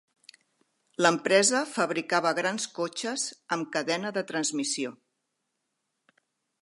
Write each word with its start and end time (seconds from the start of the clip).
L'empresa 1.05 1.59
fabricava 1.73 2.31
grans 2.39 2.65
cotxes 2.79 3.27
amb 3.57 3.71
cadena 3.77 4.13
de 4.19 4.25
transmissió. 4.33 4.95